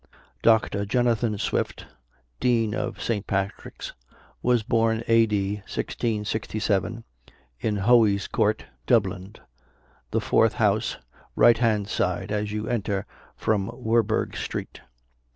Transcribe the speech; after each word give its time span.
Dr. 0.41 0.83
Jonathan 0.83 1.37
Swift, 1.37 1.85
Dean 2.39 2.73
of 2.73 2.99
St. 2.99 3.27
Patrick's, 3.27 3.93
was 4.41 4.63
born 4.63 5.03
A.D. 5.07 5.55
1667, 5.57 7.03
in 7.59 7.75
Hoey's 7.77 8.27
Court, 8.27 8.65
Dublin, 8.87 9.35
the 10.09 10.19
fourth 10.19 10.53
house, 10.53 10.97
right 11.35 11.59
hand 11.59 11.87
side, 11.87 12.31
as 12.31 12.51
you 12.51 12.67
enter 12.67 13.05
from 13.37 13.69
Werburgh 13.71 14.35
street. 14.35 14.81